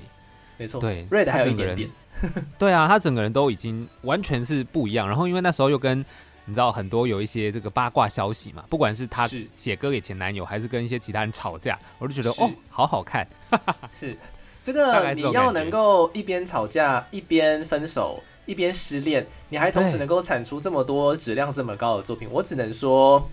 [0.57, 5.07] 没错，对，Red 还有一个人点点， 对啊，他整个人都已经完全是不一样。
[5.07, 6.03] 然后因为那时候又跟
[6.43, 13.25] 你知道很多有一些这个八卦消息嘛，不管是他是写歌给前男友，还是跟一些其他人吵架，我就觉得哦，好好看。
[13.89, 14.17] 是
[14.61, 18.21] 这个你要能够一边吵架一边分手。
[18.45, 23.29] 一边失恋，你还同时能够产出这么多质量这么高的作品，我只能说，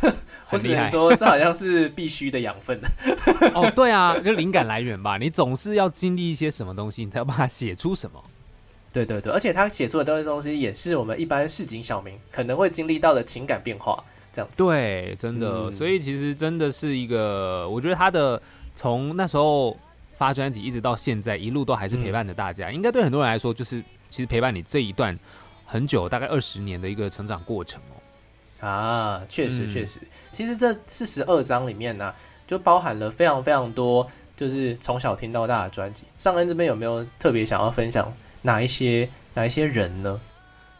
[0.50, 2.80] 我只能说，这好像是必须的养分。
[3.54, 5.18] 哦，对啊，就灵感来源吧。
[5.18, 8.22] 你总是要经历一些什么东西，你才要把它写出什么。
[8.92, 14.62] 对对对，而且他写出的东西东西也是我们一般市井小民可能会经历到的情感变化，这样子。
[14.62, 18.40] 对，真的，嗯所以其实真的是一个，我觉得他的
[18.74, 19.74] 从那时候
[20.12, 22.70] 发专辑一直到现在，一路都还是陪伴着大家。
[22.70, 25.18] 应该对很多人来说，就是其实陪伴你这一段
[25.64, 28.68] 很久，大概二十年的一个成长过程哦。
[28.68, 32.14] 啊，确实嗯确实，其实这四十二章里面呢、
[32.46, 36.02] 就包含了非常非常多，就是从小听到大的专辑。
[36.18, 40.20] 尚恩这边有没有特别想要分享哪一些哪一些人呢？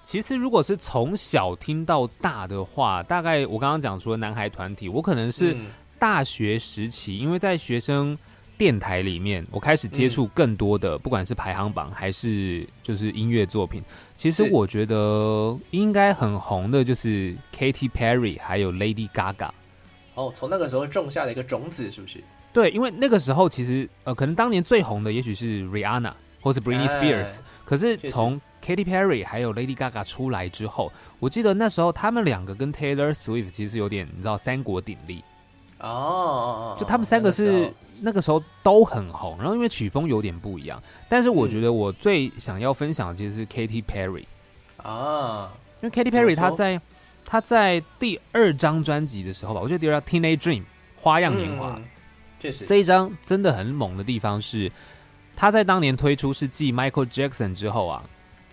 [0.04, 5.68] 其实如果是从小听到大的话，大概我刚刚讲除了男孩团体，我可能是嗯
[5.98, 8.18] 大学时期，因为在学生
[8.62, 13.82] 电台里面，我开始接触更多的，不管是排行榜还是就是音乐作品。
[14.16, 19.50] 其实我觉得应该很红的就是 Katy Perry 还有 Lady Gaga。
[20.14, 22.22] 哦，从那个时候种下了一个种子，是不是？
[22.52, 35.24] 对，因为那个时候其实呃，可能当年最红的也许是 Rihanna 或是 Britney 哎 Spears，、可是从 Katy Perry 还有 Lady Gaga 出来之后，我记得那时候他们两个跟 Taylor Swift 其实有点你知道三国鼎立。
[35.82, 38.42] 哦就他们三个是那个时候。
[38.64, 44.24] 都很红，然后因为曲风有点不一样，但是我觉得我最想要分享的其实是 Katy Perry，
[44.76, 46.36] 啊，因为 Katy Perry 说？
[46.36, 46.80] 她在
[47.24, 50.62] 她在第二张专辑的时候吧，我觉得第二张 Teenage Dream
[50.94, 51.84] 花样年华、嗯，
[52.38, 52.64] 确实。
[52.66, 54.70] 这一张真的很猛的地方是，
[55.34, 58.04] 她在当年推出是继 Michael Jackson 之后啊，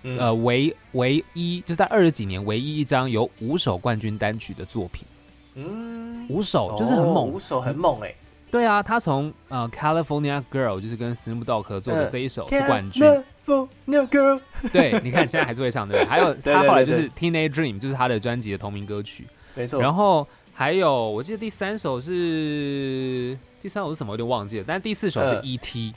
[0.01, 0.17] 嗯。
[0.17, 5.05] 呃唯唯一就是在二十几年唯一一张有五首冠军单曲的作品，
[5.55, 8.13] 嗯，五首就是很猛，哦五首很猛哎，
[8.51, 14.39] 对啊，他从呃 California Girl 就是跟 Snoop Dogg 合作的嗯这一首是冠军，California Girl，
[14.71, 16.07] 对，你看现在还是会唱对不 对？
[16.09, 19.27] 还有他后来就是 Teenage Dream，就是他的专辑的同名歌曲。
[19.55, 19.81] 没错。
[19.81, 25.93] 然后还有我记得第三首是第三首是什么，有点忘记了，但是第四首是呃 E.T.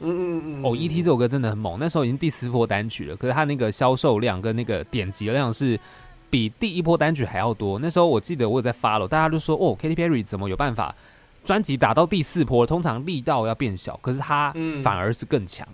[0.00, 1.02] 嗯嗯嗯，哦，E.T.
[1.02, 5.78] 这首歌真的很猛，那时候已经第四波单曲了，可是它那个销售量跟那个点击量是
[6.28, 7.78] 比第一波单曲还要多。
[7.78, 10.94] 那时候我记得我有在发了，大家就说哦，Katy Perry 怎么有办法
[11.44, 12.66] 专辑打到第四波？
[12.66, 15.66] 通常力道要变小，可是它嗯反而是更强。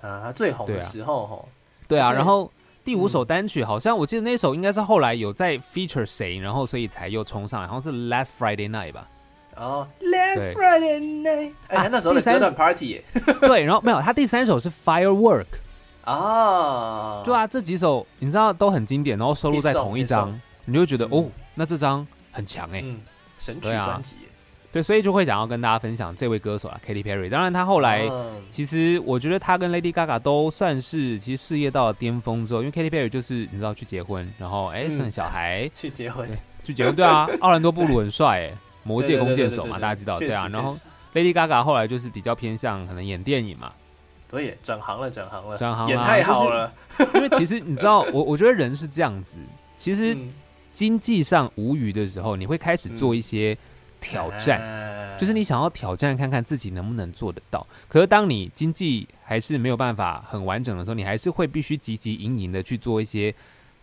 [0.00, 1.48] 啊，他最红的时候吼，
[1.88, 2.50] 对啊，然后
[2.84, 9.08] 第五首单曲好像我记得那首应该是后来有在 feature 谁，然后所以才又冲上来，好像是 Last Friday Night 吧？
[9.56, 13.00] 哦，Last Friday Night，哎，啊那时候的第三段 Party，
[13.40, 15.46] 对，然后没有，他第三首是 Firework。
[16.04, 21.10] 啊，对，啊，这几首你知道都很经典，然后收录在同一张你就会觉得嗯。
[21.12, 23.00] 哦，那这张很强哎、嗯，
[23.38, 24.16] 神曲专辑。
[24.16, 24.28] 耶，
[24.72, 27.28] 对，所以就会想要跟大家分享这位歌手啊，Katy Perry。
[27.28, 36.28] 当然，他后来、嗯其实我觉得他跟 Lady Gaga 都算是其实事业到了巅峰之后，因为 Katy Perry 就是你知道去结婚，然后哎嗯生小孩， 去结婚，
[36.64, 38.52] 去结婚，对啊，奥兰多布鲁很帅 哎，
[38.84, 40.48] 魔戒对对对弓箭手嘛，对对对大家知道对啊。
[40.52, 40.72] 然后
[41.14, 43.72] Lady Gaga 后来就是比较偏向可能演电影嘛，
[44.34, 46.72] 对耶，转行了，转行了，转行了，也太好就是了，
[47.14, 49.38] 因为其实你知道，我我觉得人是这样子，
[49.78, 50.28] 其实嗯
[50.72, 53.56] 经济上无余的时候，你会开始做一些
[54.00, 54.60] 挑战。
[54.60, 63.32] 啊就是你想要挑战看看自己能不能做得到，可是当你经济还是没有办法很完整的时候，你还是会必须汲汲营营的去做一些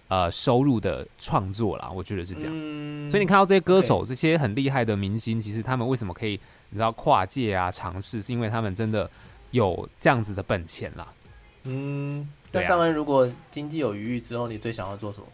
[0.09, 1.89] 呃收入的创作啦。
[1.89, 2.49] 我觉得是这样。
[2.53, 6.31] 嗯所以你看到这些歌手、这些很厉害的明星，其实他们为什么可以
[6.69, 9.09] 你知道跨界啊尝试，是因为他们真的
[9.51, 11.07] 有这样子的本钱啦。
[11.63, 15.25] 嗯，那上恩如果经济有余裕之后，你最想要做什么？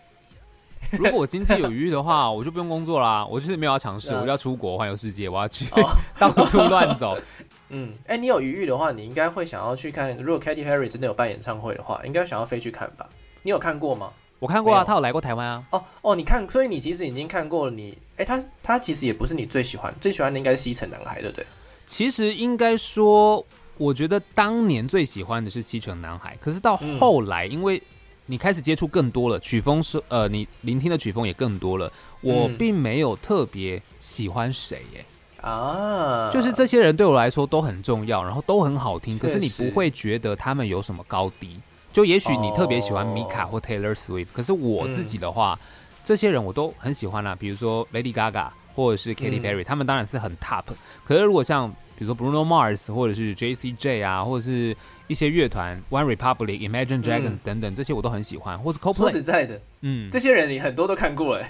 [0.92, 7.18] 如果我经济有余裕的话， 我就不用工作啦，我就是没有要尝试，啊我就要出国环游世界，我要去哦 到处乱走。
[7.70, 10.16] 嗯，哎、你有余裕的话，你应该会想要去看。
[10.18, 13.10] 如果 Katy Perry 真的有办演唱会的话，应该想要飞去看吧？
[13.42, 14.12] 你有看过吗？
[14.40, 15.64] 我看过啊，他有来过台湾啊。
[15.72, 17.98] 哦哦，你看，所以你其实已经看过了你。
[18.18, 21.46] 哎、他他其实也不是你最喜欢，最喜欢的应该是西城男孩，对不对？
[21.86, 23.44] 其实应该说，
[23.78, 27.82] 我觉得当年最喜欢的是西城男孩，可是到嗯后来，因为
[28.26, 35.06] 你开始接触更多了，曲风是呃，你聆听的曲风也更多了，我嗯并没有特别喜欢谁耶。
[35.42, 41.60] 啊，就是这些人对我来说都很重要，然后都很好听，可是你不会觉得他们有什么高低。
[41.94, 45.58] 就也许你特别喜欢米卡哦或 Taylor Swift，可是我自嗯己的话，
[46.04, 47.36] 这些人我都很喜欢啦。
[47.36, 50.64] 比如说 Lady Gaga 或者是 Katy 嗯 Perry，、他们当然是很 top。
[51.06, 54.76] 可是如果像比如说 Bruno Mars 或者是 J C J 啊，或者是
[55.08, 58.98] 一些乐团 One Republic、Imagine Dragons 等等，这些我都很喜欢，或是 Coldplay。
[58.98, 61.50] 说实在的，嗯，这些人你很多都看过哎。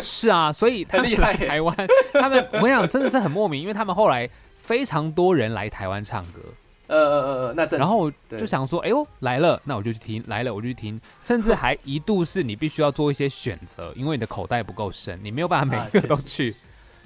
[0.00, 1.76] 是啊，所以 他们来台湾，
[2.12, 6.40] 他们我想真的是很莫名，因为他们后来非常多人来台湾唱歌。
[6.86, 16.52] 呃呃呃呃，那然后就想说，哎呦来了，那我就去听，来了我就去听，甚至还一度是你必须要做一些选择，因为你的口袋不够深，你没有办法每个都去。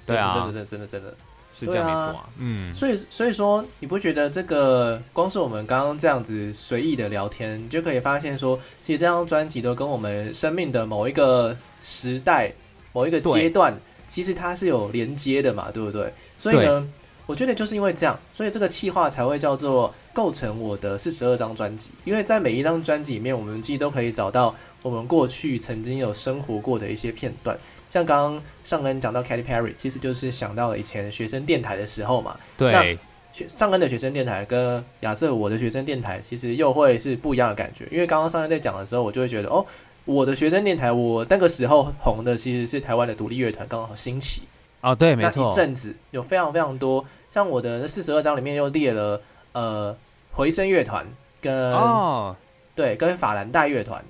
[0.03, 1.17] 对啊，真的真的真的真的
[1.57, 2.29] 是这样没错啊。
[2.37, 12.51] 嗯，所以所以说，你不觉得这个光是我们刚刚这样子随意的聊天，你就可以发现说，其实这张专辑都跟我们生命的某一个时代、
[12.91, 13.73] 某一个阶段，
[14.05, 16.13] 其实它是有连接的嘛，对不对？
[16.37, 16.85] 所以呢。
[17.27, 21.89] 我觉得就是因为这样，所以这个企划才会叫做构成我的四十二张专辑。
[22.03, 27.57] 因为在每一张专辑里面，我们其实都可以找到我们过去曾经有生活过的一些片段。
[27.95, 32.35] 像刚刚上恩讲到 Katy Perry，其实就是想到了以前学生电台的时候嘛。
[32.57, 32.99] 对。
[33.31, 37.85] 学上恩的学生电台跟亚瑟我的学生电台，其实又会是不一样的感觉。
[37.89, 39.65] 因为刚刚上恩在讲的时候，我就会觉得哦，
[40.03, 44.41] 我的学生电台，我那个时候红的其实是台湾的独立乐团刚好兴起。
[44.81, 49.21] 哦，对，没错，一阵子有非常非常多，像我的那四十二章里面又列了
[49.53, 49.95] 呃
[50.33, 51.05] 回声乐团
[51.41, 52.35] 跟哦
[52.75, 54.03] 对跟法兰黛乐团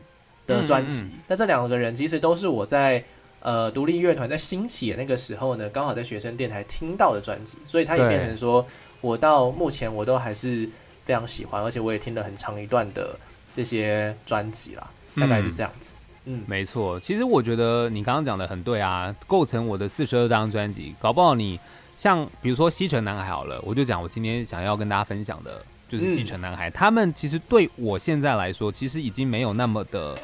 [0.45, 3.03] 的专辑，那这两个人其实都是我在
[3.45, 8.65] 呃独立乐团在兴起的那个时候呢，刚好在学生电台听到的专辑，所以它也变成说
[9.01, 10.67] 我到目前我都还是
[11.05, 13.15] 非常喜欢，而且我也听了很长一段的
[13.55, 15.95] 这些专辑啦，大概是这样子。
[16.25, 16.99] 嗯，没错。
[16.99, 21.59] 其实我觉得你刚刚讲的很对啊，构成我的四十二张专辑，搞不好你
[21.95, 30.17] 像比如说西城男孩好了，我就讲我今天想要跟大家分享的就是西城男孩，他们其实对我现在来说，其实已经没有那么的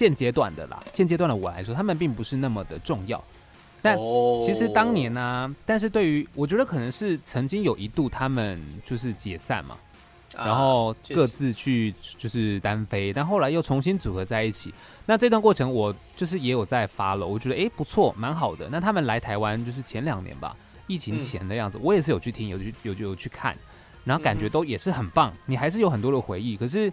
[0.00, 0.82] 现阶段的啦。
[0.90, 3.22] 现阶段的我来说，他们并不是那么的重要。
[3.82, 3.98] 但
[4.40, 9.76] 其实当年呢，但是对于我觉得可能是曾经有一度他们就是解散嘛。
[10.34, 14.72] 然后各自去就是单飞，但后来又重新组合在一起。
[15.04, 18.70] 那这段过程我就是也有在发了，我觉得哎不错，蛮好的。
[18.70, 23.54] 那他们来台湾就是前两年吧，疫情前的样子，我也是有去听，有去有有去看，
[24.02, 25.30] 然后感觉都也是很棒。
[25.44, 26.90] 你还是有很多的回忆，可是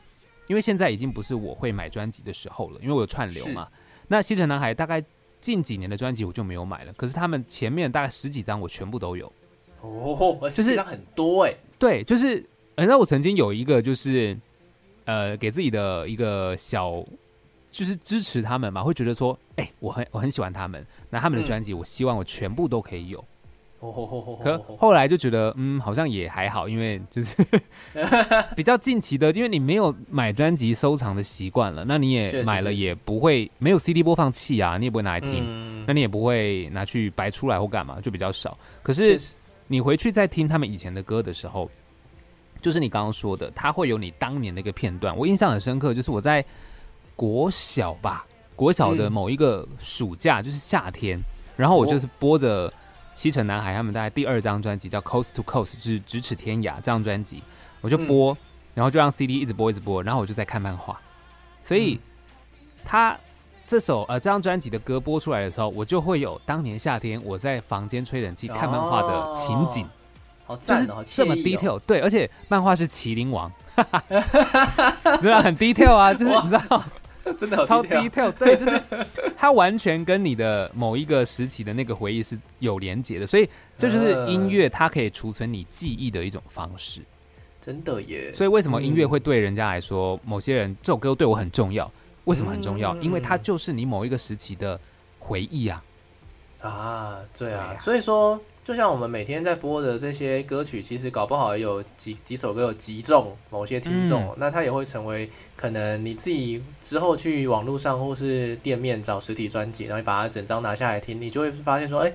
[0.48, 3.68] 因为现在已经不是我会买专辑的时候了，因为我有串流嘛。
[4.08, 5.04] 那西城男孩大概
[5.40, 9.32] 近几年的专辑我就没有买了，可是他们前面大概十几张我全部都有。
[9.82, 11.54] 哦，十几张很多哎。
[11.78, 12.44] 对，就是。
[12.80, 14.38] 那我曾经有一个就是，
[15.06, 17.04] 呃，给自己的一个小，
[17.72, 23.26] 就是支持他们嘛，会觉得说，哎，我很我很喜欢他们，那他们的专辑，我希望我全部都可以有。
[23.80, 27.36] 可后来就觉得，嗯，好像也还好，因为就是
[28.56, 38.58] 比较近期的，因为你没有买专辑收藏的习惯了，那你也买了也不会没有 CD 播放器啊，你也不会拿来听，那你也不会拿去白出来或干嘛，就比较少。
[38.82, 39.20] 可是
[39.68, 41.70] 你回去再听他们以前的歌的时候。
[42.60, 45.94] 就是你刚刚说的，他会有你当年的一个片段，我印象很深刻。
[45.94, 46.44] 就是我在
[47.16, 51.22] 国小吧，国小的某一个暑假，就是夏天，
[51.56, 52.74] 然后我就是播着
[53.18, 57.42] 西城男孩他们大概第二张专辑叫《Coast to Coast》，就是咫尺天涯这张专辑，
[57.82, 58.38] 我就播，
[58.76, 61.02] 然后就让 CD 一直播一直播，然后我就在看漫画。
[61.64, 62.00] 所以
[62.86, 63.18] 他
[63.66, 69.90] 这首呃这张专辑的歌播出来的时候，我就会有当年夏天我在房间吹冷气看漫画的情景。
[70.62, 73.52] 就是这么 detail，对，而且漫画是麒麟王，
[75.20, 76.82] 对啊，很 detail 啊，就是你知道，
[77.38, 78.82] 真的超 detail，对，就是
[79.36, 87.02] 它完全跟你的某一个时期的那个回忆是有连结的，所以这就是音乐它可以储存你记忆的一种方式，
[87.62, 88.32] 真的耶。
[88.34, 91.92] 所以为什么音乐会对人家来说，某些人这首歌对我很重要？
[92.26, 92.96] 为什么很重要？
[92.98, 94.80] 因为它就是你某一个时期的
[95.20, 95.84] 回忆啊。
[96.62, 98.40] 啊，对啊，所以说。
[98.68, 112.12] 就像我们每天在播的这些歌曲，其实搞不好有几几首歌有击中某些听众，那它也会成为可能你自己之后去网络上或是店面找实体专辑，然后把它整张拿下来听，你就会发现说，哎，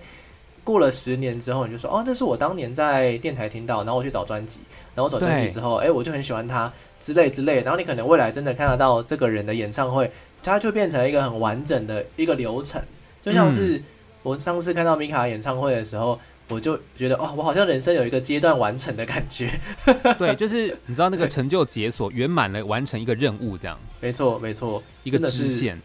[0.63, 4.61] 过了十年之后，你就说，哦，那是我当年在电台听到，然后我去找专辑，
[4.95, 6.71] 然后找专辑之后，哎，我就很喜欢它
[7.01, 10.11] 之类之类，然后你可能未来真的看得到这个人的演唱会，
[10.43, 12.79] 它就变成一个很完整的一个流程，
[13.23, 13.83] 就像是
[14.23, 16.21] 我上次看到米卡演唱会的时候。
[16.49, 19.59] 我就觉得哦，我好像人生有一个阶段完成的感觉。
[20.19, 23.79] 对，就是你知道那个成就解锁圆满了，完成一个任务这样。
[24.01, 25.81] 没错，没错，一个支线，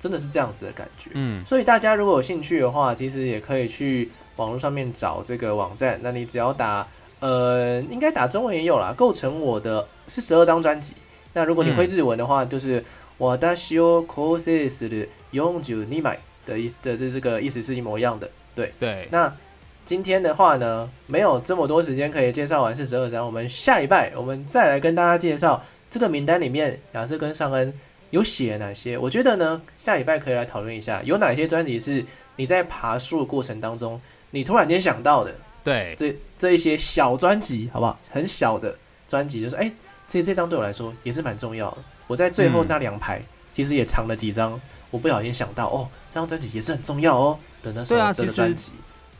[0.00, 1.10] 真的是这样子的感觉。
[1.14, 6.00] 嗯，所以大家如果有兴趣的话，其实也可以去网络上面找这个网站。
[6.02, 6.88] 那你只要打
[7.20, 10.94] 呃，应该打中文也有啦，构成我的是十二张专辑。
[11.34, 12.82] 那如果你会日文的话，就是
[13.16, 18.28] 我的修 coses 的永久你买的意的这这个意思是一模一样的。
[18.56, 19.32] 对对，那。
[19.90, 25.60] 今天的话呢，没有这么多时间可以介绍完四十二张，我们下礼拜我们再来跟大家介绍
[25.90, 27.74] 这个名单里面，雅瑟跟尚恩
[28.10, 28.96] 有写哪些。
[28.96, 35.34] 我觉得呢，下礼拜可以来讨论一下，有哪些专辑是你在爬树的过程当中，你突然间想到的。
[35.64, 37.98] 对，这这一些小专辑，好不好？
[38.12, 38.72] 很小的
[39.08, 39.68] 专辑，就是哎，
[40.06, 41.78] 这这张对我来说也是蛮重要的。
[42.06, 43.20] 我在最后那两排，
[43.52, 44.60] 其实也藏了几张，
[44.92, 47.36] 我不小心想到，哦，这张专辑也是很重要哦。
[47.60, 48.54] 的那对啊，其实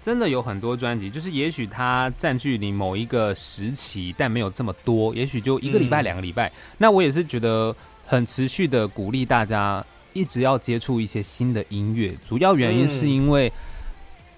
[0.01, 6.51] 真的有很多专辑，就是也许它占据你某一个时期，但没有这么多，也许就一个礼拜、两个礼拜。
[6.79, 7.75] 那我也是觉得
[8.07, 12.15] 很持续的鼓励大家，一直要接触一些新的音乐。
[12.27, 13.53] 主要原因是因为。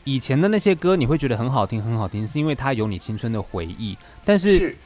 [0.04, 3.96] 以前的那些歌你会觉得很好听，很好听，是因为它有你青春的回忆。
[4.24, 4.76] 但是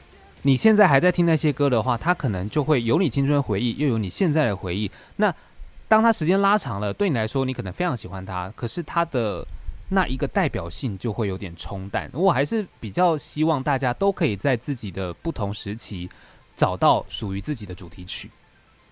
[0.43, 4.91] 你现在还在听那些歌的话，它可能就会有你青春回忆，又有你现在的回忆。
[5.15, 5.33] 那
[5.87, 9.43] 当它时间拉长了，对你来说，你可能非常喜欢它，可是它的
[9.89, 12.09] 那一个代表性就会有点冲淡。
[12.13, 16.09] 我还是比较希望大家都可以在自己的不同时期
[16.55, 18.29] 找到属于自己的主题曲。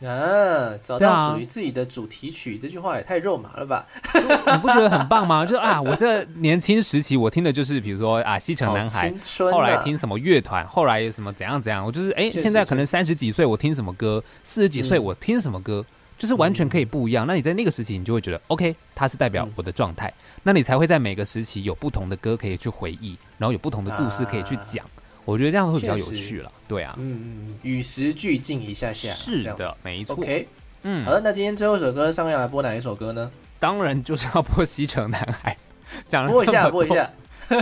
[0.06, 3.88] 啊，找到属于自己的主题曲，这句话也太肉麻了吧？
[4.14, 5.46] 你不觉得很棒吗？
[5.46, 9.12] 就是啊，我这年轻时期我听的就是，比如说啊，西城男孩，
[9.52, 15.84] 后来听什么乐团，后来什么怎样怎样，我就是哎，现在可能三十几岁我听什么歌，四十几岁我听什么歌，
[16.18, 17.26] 就是完全可以不一样。
[17.28, 20.14] 那你在那个时期，你就会觉得 OK，它是代表我的状态，
[20.44, 24.86] 那你才会在每个时期有不同的歌可以去回忆，然后有不同的故事可以去讲。
[25.26, 30.16] 我觉得这样会比较有趣了，对啊，嗯嗯，与时俱进一下下，是的，没错。
[30.16, 30.48] OK，
[30.84, 33.32] 嗯，好的，那今天最后一首歌上面要来播哪一首歌呢？
[33.58, 35.58] 当然就是要播《西城男孩》，
[36.08, 37.10] 讲了播一下，播一下。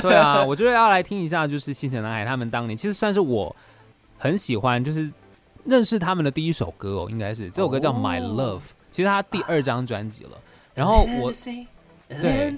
[0.01, 2.75] 对啊，我觉得要来听一下，就是《西城男孩》他们当年。
[2.75, 3.55] 其实算是我
[4.17, 5.09] 很喜欢，就是
[5.65, 8.59] 认识他们的第一首歌哦，应该是这首歌叫《My Love》，
[8.91, 10.31] 其实他第二张专辑了。
[10.73, 11.31] 然后我。
[12.21, 12.53] 对，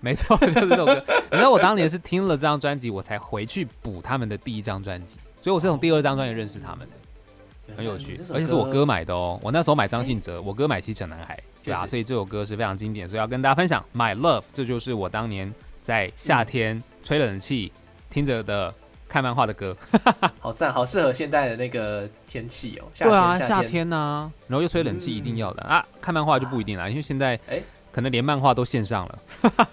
[0.00, 1.04] 没错，就是这首歌。
[1.30, 8.18] 你知道我当年是听了这张专辑，我才回去补他们的第一张专辑，所以我是从第二张专辑认识他们的，很有趣。
[8.32, 13.84] 而且是我哥买的哦，我那时候买张信哲，我哥买西城男孩，对啊，所以这首歌是非常经典，所以要跟大家分享。
[13.94, 17.70] My Love，这就是我当年在夏天吹冷气
[18.10, 18.74] 听着的
[19.08, 19.76] 看漫画的歌，
[20.40, 22.84] 好赞，好适合现在的那个天气哦。
[22.98, 25.84] 对啊，夏天呐，然后又吹冷气，一定要的啊。
[26.00, 27.62] 看漫画就不一定了，因为现在哎。
[27.92, 29.18] 可能连漫画都线上了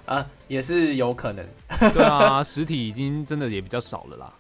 [0.05, 1.45] 啊，也是有可能。
[1.93, 4.33] 对啊， 实体已经真的也比较少了啦。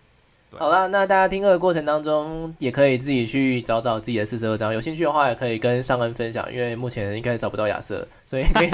[0.57, 4.73] 好了，那大家听歌的过程当中，也可以自己去找找自己的四十二张。
[4.73, 8.69] 有兴趣的话，也可以跟尚恩分享，因为目前应该找不到亚瑟，所以可以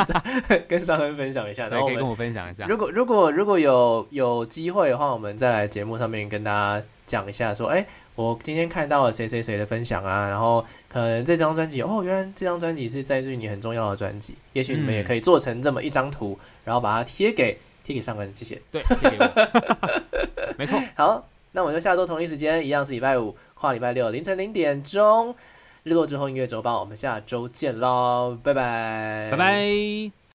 [0.68, 1.68] 跟尚 恩分享一下。
[1.68, 2.66] 然后可以跟我分享一下。
[2.68, 10.66] 如果如果如果有有机会的话，我们再来节目上面跟大家讲一下，说，哎，我今天看到了谁谁谁的分享啊，然后。
[10.92, 14.34] 可能这张专辑哦，原来这张专辑是在于你很重要的专辑。
[14.54, 18.60] 也许你们也可以做成这么一张图，然后把它贴给贴给上恩，谢谢。
[18.72, 19.30] 对，贴给我。
[20.58, 20.82] 没错。
[20.98, 25.36] 好，那我们就下周同一时间一样是礼拜五跨礼拜六凌晨零点钟，
[25.84, 30.20] 日落之后音乐周报，我们下周见喽，拜拜，拜拜。